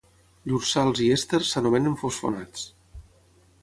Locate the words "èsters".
1.17-1.53